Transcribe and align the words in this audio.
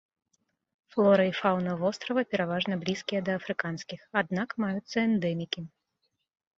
Флора 0.95 1.25
і 1.31 1.33
фаўна 1.41 1.75
вострава 1.83 2.25
пераважна 2.33 2.79
блізкія 2.87 3.21
да 3.31 3.39
афрыканскіх, 3.43 3.99
аднак 4.25 4.49
маюцца 4.67 4.97
эндэмікі. 5.09 5.61